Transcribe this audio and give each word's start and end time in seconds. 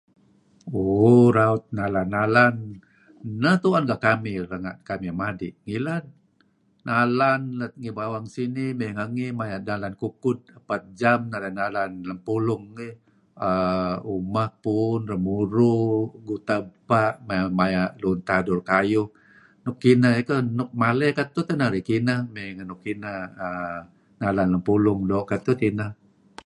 Uuh 0.79 1.23
raut 1.37 1.63
nalan-nalan. 1.77 2.55
Neh 3.41 3.55
tu'en 3.63 3.85
kekamih 3.91 4.39
renga' 4.51 4.75
kamih 4.87 5.13
madi' 5.19 5.55
ngilad, 5.65 6.05
Nalan 6.87 7.41
let 7.59 7.73
ngi 7.81 7.91
bawang 7.99 8.27
sinih 8.35 8.69
mey 8.79 8.89
ngengih 8.97 9.31
maya' 9.39 9.65
dalan 9.69 9.93
kukud 10.01 10.37
epat 10.59 10.81
jam 10.99 11.19
narih 11.31 11.53
nalan 11.59 11.91
lem 12.09 12.19
pulung 12.27 12.63
ngih, 12.75 12.93
err 13.47 13.95
umak 14.17 14.51
puun, 14.63 15.01
remuru, 15.11 15.81
guta 16.27 16.55
ebpa' 16.65 17.13
maya' 17.59 17.93
lun 18.01 18.19
tadur 18.27 18.59
kayuh 18.71 19.07
nuk 19.63 19.77
kineh 19.83 20.15
koh, 20.29 20.39
maley 20.81 21.11
ketuh 21.19 21.43
teh 21.47 21.57
narih 21.61 21.83
kineh 21.89 22.19
nalan 24.21 24.47
lem 24.53 24.61
pulung, 24.67 24.99
doo 25.11 25.23
ketuh 25.31 25.55
tineh. 25.61 25.91